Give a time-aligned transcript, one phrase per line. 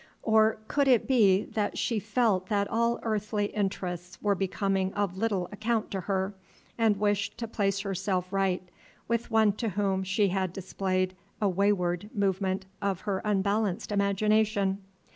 [0.23, 5.47] Or could it be that she felt that all earthly interests were becoming of little
[5.51, 6.33] account to her,
[6.75, 8.67] and wished to place herself right
[9.07, 14.79] with one to whom she had displayed a wayward movement of her unbalanced imagination?